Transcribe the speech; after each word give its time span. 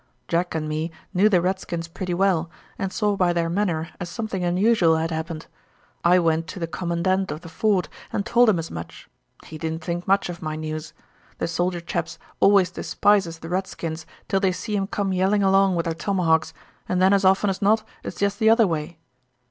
Jack 0.27 0.55
and 0.55 0.67
me 0.67 0.89
knew 1.13 1.29
the 1.29 1.41
redskins 1.41 1.87
pretty 1.87 2.15
well, 2.15 2.49
and 2.79 2.91
saw 2.91 3.15
by 3.15 3.31
their 3.31 3.51
manner 3.51 3.89
as 3.99 4.09
something 4.09 4.43
unusual 4.43 4.97
had 4.97 5.11
happened. 5.11 5.45
I 6.03 6.17
went 6.17 6.47
to 6.47 6.59
the 6.59 6.65
commandant 6.65 7.29
of 7.29 7.41
the 7.41 7.49
fort 7.49 7.87
and 8.11 8.25
told 8.25 8.49
him 8.49 8.57
as 8.57 8.71
much. 8.71 9.07
He 9.45 9.59
didn't 9.59 9.83
think 9.83 10.07
much 10.07 10.27
of 10.27 10.41
my 10.41 10.55
news. 10.55 10.93
The 11.37 11.47
soldier 11.47 11.81
chaps 11.81 12.17
always 12.39 12.71
despises 12.71 13.37
the 13.37 13.49
redskins 13.49 14.07
till 14.27 14.39
they 14.39 14.51
see 14.53 14.75
'em 14.75 14.87
come 14.87 15.13
yelling 15.13 15.43
along 15.43 15.75
with 15.75 15.85
their 15.85 15.93
tomahawks, 15.93 16.51
and 16.89 16.99
then 16.99 17.13
as 17.13 17.23
often 17.23 17.51
as 17.51 17.61
not 17.61 17.83
it's 18.03 18.17
jest 18.17 18.39
the 18.39 18.49
other 18.49 18.65
way. 18.65 18.97